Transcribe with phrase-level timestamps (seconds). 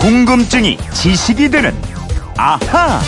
[0.00, 1.74] 궁금증이 지식이 되는
[2.36, 3.00] 아하.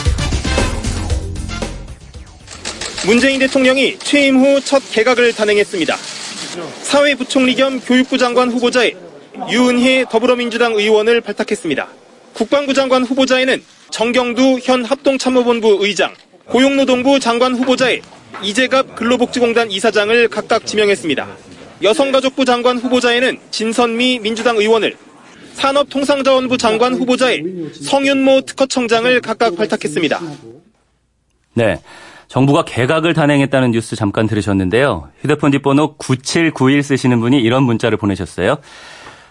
[3.07, 5.97] 문재인 대통령이 취임 후 첫 개각을 단행했습니다.
[6.83, 8.93] 사회부총리 겸 교육부 장관 후보자에
[9.51, 11.87] 유은희 더불어민주당 의원을 발탁했습니다.
[12.35, 16.13] 국방부 장관 후보자에는 정경두 현 합동참모본부 의장,
[16.47, 18.01] 고용노동부 장관 후보자에
[18.43, 21.27] 이재갑 근로복지공단 이사장을 각각 지명했습니다.
[21.83, 24.97] 여성가족부 장관 후보자에는 진선미 민주당 의원을,
[25.61, 27.43] 산업통상자원부 장관 후보자에
[27.83, 30.21] 성윤모 특허청장을 각각 발탁했습니다.
[31.55, 31.79] 네.
[32.29, 35.11] 정부가 개각을 단행했다는 뉴스 잠깐 들으셨는데요.
[35.21, 38.59] 휴대폰 뒷번호 9791 쓰시는 분이 이런 문자를 보내셨어요.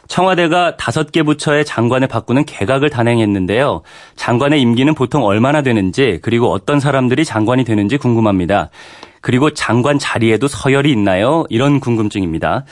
[0.09, 3.83] 청와대가 다섯 개 부처의 장관을 바꾸는 개각을 단행했는데요.
[4.15, 8.69] 장관의 임기는 보통 얼마나 되는지 그리고 어떤 사람들이 장관이 되는지 궁금합니다.
[9.21, 11.45] 그리고 장관 자리에도 서열이 있나요?
[11.49, 12.65] 이런 궁금증입니다.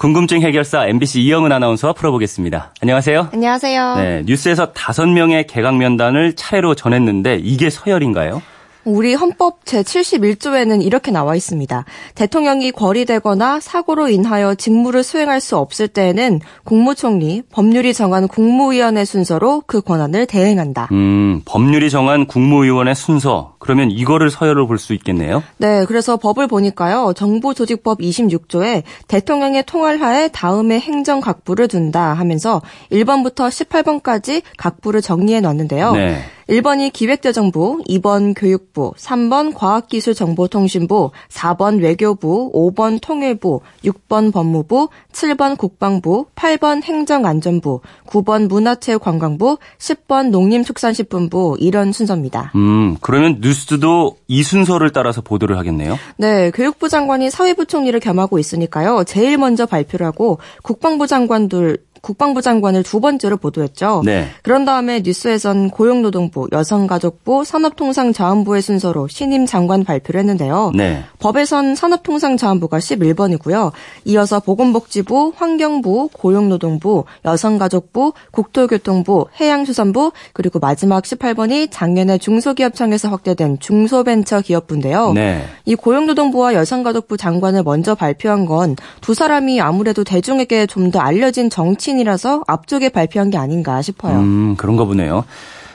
[0.00, 2.72] 궁금증 해결사 MBC 이영은 아나운서와 풀어보겠습니다.
[2.80, 3.28] 안녕하세요.
[3.34, 3.96] 안녕하세요.
[3.96, 8.40] 네, 뉴스에서 다섯 명의 개각 면단을 차례로 전했는데 이게 서열인가요?
[8.84, 11.84] 우리 헌법 제71조에는 이렇게 나와 있습니다.
[12.14, 19.80] 대통령이 거리되거나 사고로 인하여 직무를 수행할 수 없을 때에는 국무총리, 법률이 정한 국무위원회 순서로 그
[19.80, 20.88] 권한을 대행한다.
[20.92, 23.54] 음, 법률이 정한 국무위원회 순서.
[23.58, 25.42] 그러면 이거를 서열로 볼 수 있겠네요.
[25.58, 27.12] 네, 그래서 법을 보니까요.
[27.14, 35.92] 정부조직법 26조에 대통령의 통할하에 다음에 행정 각부를 둔다 하면서 1번부터 18번까지 각부를 정리해 놨는데요.
[35.92, 36.22] 네.
[36.50, 46.82] 1번이 기획재정부, 2번 교육부, 3번 과학기술정보통신부, 4번 외교부, 5번 통일부, 6번 법무부, 7번 국방부, 8번
[46.82, 52.50] 행정안전부, 9번 문화체육관광부, 10번 농림축산식품부 이런 순서입니다.
[52.56, 55.96] 음, 그러면 뉴스도 이 순서를 따라서 보도를 하겠네요.
[56.16, 59.04] 네, 교육부 장관이 사회부 총리를 겸하고 있으니까요.
[59.04, 64.02] 제일 먼저 발표를 하고 국방부 장관들 국방부 장관을 두 번째로 보도했죠.
[64.04, 64.28] 네.
[64.42, 70.72] 그런 다음에 뉴스에선 고용노동부, 여성가족부, 산업통상자원부의 순서로 신임 장관 발표를 했는데요.
[70.74, 71.04] 네.
[71.18, 73.72] 법에선 산업통상자원부가 11번이고요.
[74.06, 85.12] 이어서 보건복지부, 환경부, 고용노동부, 여성가족부, 국토교통부, 해양수산부, 그리고 마지막 18번이 작년에 중소기업청에서 확대된 중소벤처기업부인데요.
[85.12, 85.44] 네.
[85.64, 91.89] 이 고용노동부와 여성가족부 장관을 먼저 발표한 건 두 사람이 아무래도 대중에게 좀 더 알려진 정치
[91.90, 94.18] 인이라서 앞쪽에 발표한 게 아닌가 싶어요.
[94.18, 95.24] 음, 그런가 보네요.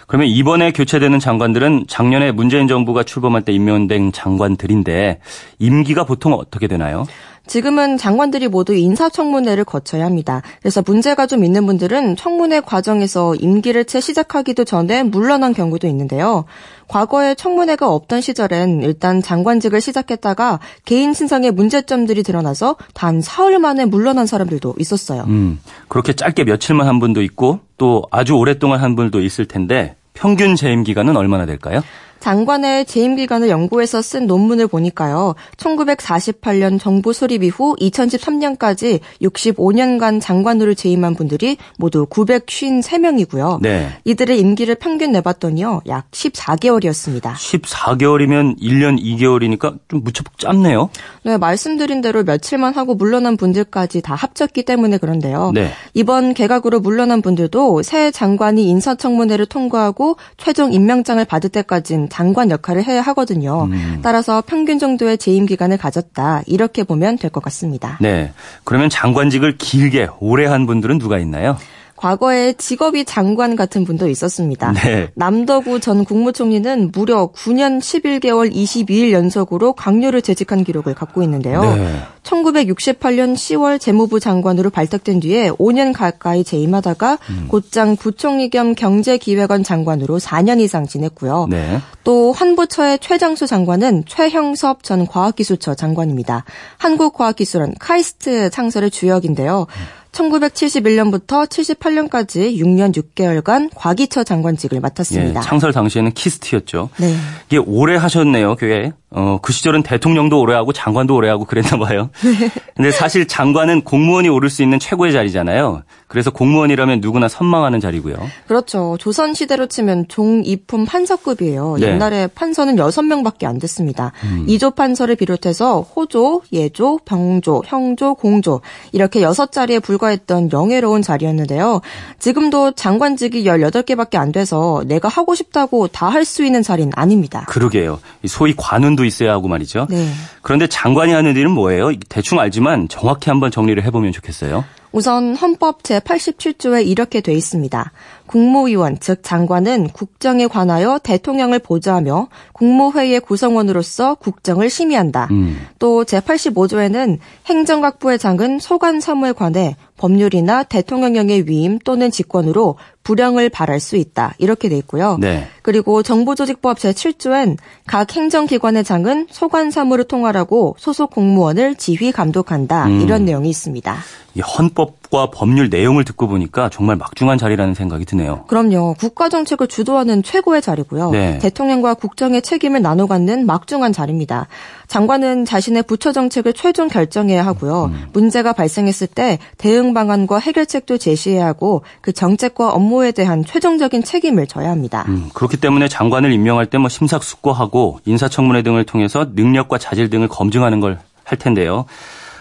[0.08, 5.20] 그러면 이번에 교체되는 장관들은 작년에 문재인 정부가 출범할 때 임명된 장관들인데
[5.60, 7.06] 임기가 보통 어떻게 되나요?
[7.48, 10.42] 지금은 장관들이 모두 인사청문회를 거쳐야 합니다.
[10.62, 16.46] 그래서 문제가 좀 있는 분들은 청문회 과정에서 임기를 채 시작하기도 전에 물러난 경우도 있는데요.
[16.88, 24.26] 과거에 청문회가 없던 시절엔 일단 장관직을 시작했다가 개인 신상에 문제점들이 드러나서 단 사흘 만에 물러난
[24.28, 25.24] 사람들도 있었어요.
[25.28, 30.56] 음, 그렇게 짧게 며칠만 한 분도 있고 또 아주 오랫동안 한 분도 있을 텐데 평균
[30.56, 31.82] 재임 기간은 얼마나 될까요?
[32.20, 35.36] 장관의 재임 기간을 연구해서 쓴 논문을 보니까요.
[35.58, 43.62] 1948년 정부 수립 이후 2013년까지 65년간 장관으로 재임한 분들이 모두 953명이고요.
[43.62, 43.90] 네.
[44.06, 45.82] 이들의 임기를 평균 내봤더니요.
[45.88, 47.34] 약 14개월이었습니다.
[47.34, 50.90] 14개월이면 1년 2개월이니까 좀 무척 짧네요.
[51.24, 55.52] 네, 말씀드린 대로 며칠만 하고 물러난 분들까지 다 합쳤기 때문에 그런데요.
[55.54, 55.72] 네.
[55.94, 62.84] 이번 개각으로 물러난 분들도 새 장관이 인사청문회를 통과하고 최종 임명장을 받을 때까 진 장관 역할을
[62.86, 63.66] 해야 하거든요.
[63.72, 64.00] 음.
[64.02, 66.44] 따라서 평균 정도의 재임 기간을 가졌다.
[66.48, 67.98] 이렇게 보면 될 것 같습니다.
[68.00, 68.32] 네.
[68.64, 71.58] 그러면 장관직을 길게 오래 한 분들은 누가 있나요?
[71.96, 74.74] 과거에 직업이 장관 같은 분도 있었습니다.
[74.74, 75.10] 네.
[75.16, 81.62] 남덕우 전 국무총리는 무려 9년 11개월 22일 연속으로 강요를 재직한 기록을 갖고 있는데요.
[81.62, 82.00] 네.
[82.24, 87.48] 1968년 10월 재무부 장관으로 발탁된 뒤에 5년 가까이 재임하다가 음.
[87.50, 91.48] 곧장 부총리 겸 경제기획원 장관으로 4년 이상 지냈고요.
[91.50, 91.80] 네.
[92.04, 96.44] 또한 부처의 최장수 장관은 최형섭 전 과학기술처 장관입니다.
[96.78, 99.68] 한국과학기술원 카이스트 창설의 주역인데요.
[100.16, 105.42] 1971년부터 78년까지 6년 6개월간 과기처 장관직을 예, 맡았습니다.
[105.42, 106.90] 창설 당시에는 키스트였죠.
[106.98, 107.16] 네.
[107.48, 108.94] 이게 오래 하셨네요, 교회.
[109.18, 112.10] 어, 그 시절은 대통령도 오래 하고 장관도 오래 하고 그랬나 봐요.
[112.76, 115.84] 근데 사실 장관은 공무원이 오를 수 있는 최고의 자리잖아요.
[116.08, 118.16] 그래서 공무원이라면 누구나 선망하는 자리고요.
[118.48, 118.98] 그렇죠.
[119.00, 121.78] 조선 시대로 치면 종이품 판서급이에요.
[121.80, 121.88] 네.
[121.88, 124.12] 옛날에 판서는 6명밖에 안 됐습니다.
[124.24, 124.46] 음.
[124.48, 128.60] 이조 판서를 비롯해서 호조, 예조, 병조, 형조, 공조
[128.92, 131.80] 이렇게 6자리에 불과했던 영예로운 자리였는데요.
[132.20, 137.46] 지금도 장관직이 18개밖에 안 돼서 내가 하고 싶다고 다 할 수 있는 자리는 아닙니다.
[137.48, 138.00] 그러게요.
[138.24, 139.88] 이 소위 관운도 있어야 하고 말이죠.
[139.90, 140.08] 네.
[140.42, 141.92] 그런데 장관이 하는 일은 뭐예요?
[142.10, 144.64] 대충 알지만 정확히 한번 정리를 해보면 좋겠어요.
[144.96, 147.92] 우선 헌법 제87조에 이렇게 돼 있습니다.
[148.28, 155.28] 국무위원, 즉 장관은 국정에 관하여 대통령을 보좌하며 국무회의의 구성원으로서 국정을 심의한다.
[155.32, 155.68] 음.
[155.80, 163.96] 또 제85조에는 행정각부의 장은 소관 사무에 관해 법률이나 대통령령의 위임 또는 직권으로 불령을 발할 수
[163.96, 164.34] 있다.
[164.40, 165.18] 이렇게 돼 있고요.
[165.20, 165.48] 네.
[165.62, 172.88] 그리고 정보조직법 제7조엔 각 행정기관의 장은 소관 사무를 통할하고 소속 공무원을 지휘 감독한다.
[172.88, 173.02] 음.
[173.02, 173.96] 이런 내용이 있습니다.
[174.36, 178.46] 이 헌법 과 법률 내용을 듣고 보니까 정말 막중한 자리라는 생각이 드네요.
[178.48, 178.96] 그럼요.
[179.00, 181.12] 국가 정책을 주도하는 최고의 자리고요.
[181.12, 181.40] 네.
[181.40, 184.48] 대통령과 국정의 책임을 나눠 갖는 막중한 자리입니다.
[184.88, 187.86] 장관은 자신의 부처 정책을 최종 결정해야 하고요.
[187.86, 188.08] 음.
[188.14, 194.70] 문제가 발생했을 때 대응 방안과 해결책도 제시해야 하고 그 정책과 업무에 대한 최종적인 책임을 져야
[194.70, 195.06] 합니다.
[195.08, 200.80] 음, 그렇기 때문에 장관을 임명할 때 뭐 심사숙고하고 인사청문회 등을 통해서 능력과 자질 등을 검증하는
[200.80, 201.86] 걸 할 텐데요.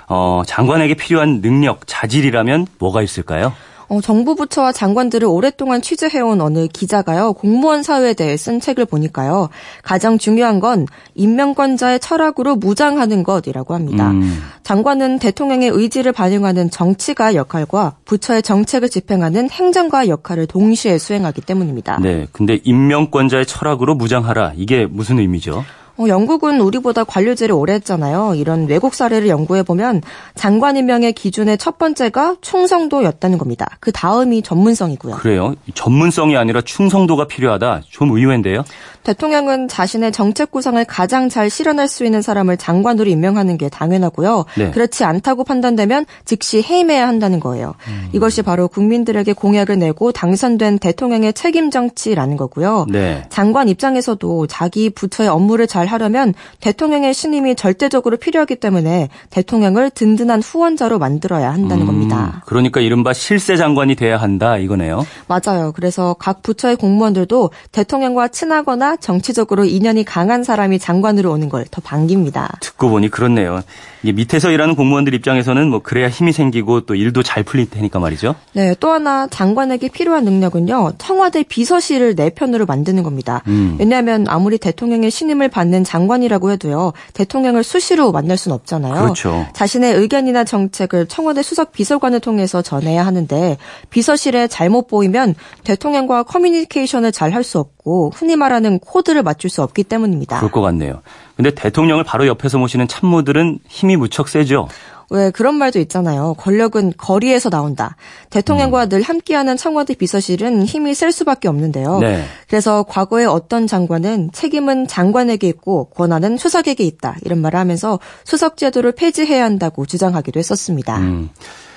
[0.08, 3.52] 어, 장관에게 필요한 능력, 자질이라면 뭐가 있을까요?
[3.88, 9.50] 어, 정부 부처와 장관들을 오랫동안 취재해온 어느 기자가요, 공무원 사회에 대해 쓴 책을 보니까요,
[9.82, 14.10] 가장 중요한 건 임명권자의 철학으로 무장하는 것이라고 합니다.
[14.10, 14.42] 음.
[14.62, 21.98] 장관은 대통령의 의지를 반영하는 정치가 역할과 부처의 정책을 집행하는 행정가 역할을 동시에 수행하기 때문입니다.
[22.00, 25.64] 네, 근데 임명권자의 철학으로 무장하라, 이게 무슨 의미죠?
[25.96, 28.34] 어, 영국은 우리보다 관료제를 오래 했잖아요.
[28.34, 30.02] 이런 외국 사례를 연구해 보면
[30.34, 33.76] 장관 임명의 기준의 첫 번째가 충성도였다는 겁니다.
[33.80, 35.16] 그 다음이 전문성이고요.
[35.16, 35.54] 그래요?
[35.74, 37.82] 전문성이 아니라 충성도가 필요하다.
[37.90, 38.64] 좀 의외인데요.
[39.04, 44.46] 대통령은 자신의 정책 구상을 가장 잘 실현할 수 있는 사람을 장관으로 임명하는 게 당연하고요.
[44.56, 44.70] 네.
[44.70, 47.74] 그렇지 않다고 판단되면 즉시 해임해야 한다는 거예요.
[47.88, 48.08] 음.
[48.12, 52.86] 이것이 바로 국민들에게 공약을 내고 당선된 대통령의 책임 정치라는 거고요.
[52.90, 53.24] 네.
[53.28, 60.98] 장관 입장에서도 자기 부처의 업무를 잘 하려면 대통령의 신임이 절대적으로 필요하기 때문에 대통령을 든든한 후원자로
[60.98, 61.86] 만들어야 한다는 음.
[61.86, 62.42] 겁니다.
[62.46, 65.06] 그러니까 이른바 실세 장관이 돼야 한다 이거네요.
[65.28, 65.72] 맞아요.
[65.72, 72.58] 그래서 각 부처의 공무원들도 대통령과 친하거나 정치적으로 인연이 강한 사람이 장관으로 오는 걸 더 반깁니다.
[72.60, 73.62] 듣고 보니 그렇네요.
[74.02, 78.34] 밑에서 일하는 공무원들 입장에서는 뭐 그래야 힘이 생기고 또 일도 잘 풀릴 테니까 말이죠.
[78.52, 80.92] 네, 또 하나 장관에게 필요한 능력은요.
[80.98, 83.42] 청와대 비서실을 내 편으로 만드는 겁니다.
[83.46, 83.76] 음.
[83.80, 86.92] 왜냐하면 아무리 대통령의 신임을 받는 장관이라고 해도요.
[87.14, 88.94] 대통령을 수시로 만날 수는 없잖아요.
[89.02, 89.46] 그렇죠.
[89.54, 93.56] 자신의 의견이나 정책을 청와대 수석 비서관을 통해서 전해야 하는데
[93.88, 99.84] 비서실에 잘못 보이면 대통령과 커뮤니케이션을 잘 할 수 없고 흔히 말하는 코드를 맞출 수 없기
[99.84, 100.36] 때문입니다.
[100.38, 101.02] 그럴 것 같네요.
[101.36, 104.68] 근데 대통령을 바로 옆에서 모시는 참모들은 힘이 무척 세죠.
[105.10, 106.34] 왜 그런 말도 있잖아요.
[106.38, 107.96] 권력은 거리에서 나온다.
[108.30, 108.88] 대통령과 음.
[108.88, 111.98] 늘 함께하는 청와대 비서실은 힘이 셀 수밖에 없는데요.
[111.98, 112.24] 네.
[112.48, 117.16] 그래서 과거에 어떤 장관은 책임은 장관에게 있고 권한은 수석에게 있다.
[117.24, 120.98] 이런 말을 하면서 수석 제도를 폐지해야 한다고 주장하기도 했었습니다.
[120.98, 121.30] 음.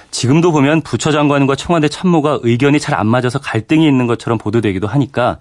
[0.09, 5.37] 지금도 보면 부처 장관과 청와대 참모가 의견이 잘 안 맞아서 갈등이 있는 것처럼 보도되기도 하니까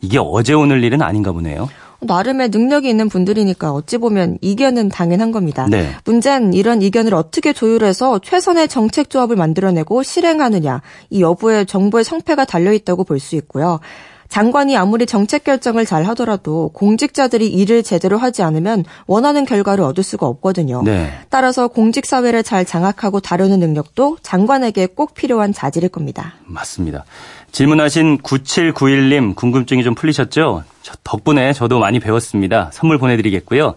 [0.00, 1.68] 이게 어제 오늘 일은 아닌가 보네요.
[2.00, 5.66] 나름의 능력이 있는 분들이니까 어찌 보면 이견은 당연한 겁니다.
[5.70, 5.92] 네.
[6.04, 12.72] 문제는 이런 이견을 어떻게 조율해서 최선의 정책 조합을 만들어내고 실행하느냐 이 여부에 정부의 성패가 달려
[12.72, 13.80] 있다고 볼 수 있고요.
[14.28, 20.26] 장관이 아무리 정책 결정을 잘 하더라도 공직자들이 일을 제대로 하지 않으면 원하는 결과를 얻을 수가
[20.26, 20.82] 없거든요.
[20.84, 21.10] 네.
[21.30, 26.34] 따라서 공직 사회를 잘 장악하고 다루는 능력도 장관에게 꼭 필요한 자질일 겁니다.
[26.44, 27.04] 맞습니다.
[27.52, 30.64] 질문하신 9791님 궁금증이 좀 풀리셨죠?
[31.04, 32.70] 덕분에 저도 많이 배웠습니다.
[32.72, 33.76] 선물 보내드리겠고요.